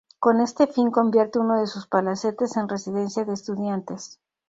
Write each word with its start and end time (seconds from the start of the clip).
Con 0.17 0.41
este 0.41 0.65
fin 0.65 0.89
convierte 0.89 1.37
uno 1.37 1.59
de 1.59 1.67
sus 1.67 1.85
palacetes 1.85 2.57
en 2.57 2.67
Residencia 2.67 3.23
de 3.23 3.33
estudiantes. 3.35 4.19